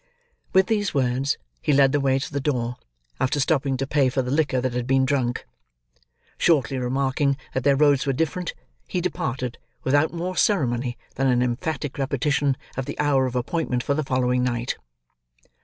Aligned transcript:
With 0.51 0.65
these 0.65 0.95
words, 0.95 1.37
he 1.61 1.73
led 1.73 1.91
the 1.91 1.99
way 1.99 2.17
to 2.17 2.33
the 2.33 2.39
door, 2.39 2.77
after 3.19 3.39
stopping 3.39 3.77
to 3.77 3.85
pay 3.85 4.09
for 4.09 4.23
the 4.23 4.31
liquor 4.31 4.59
that 4.59 4.73
had 4.73 4.87
been 4.87 5.05
drunk. 5.05 5.45
Shortly 6.39 6.79
remarking 6.79 7.37
that 7.53 7.63
their 7.63 7.75
roads 7.75 8.07
were 8.07 8.11
different, 8.13 8.55
he 8.87 8.99
departed, 8.99 9.59
without 9.83 10.11
more 10.11 10.35
ceremony 10.35 10.97
than 11.17 11.27
an 11.27 11.43
emphatic 11.43 11.99
repetition 11.99 12.57
of 12.75 12.85
the 12.87 12.99
hour 12.99 13.27
of 13.27 13.35
appointment 13.35 13.83
for 13.83 13.93
the 13.93 14.03
following 14.03 14.41
night. 14.41 14.75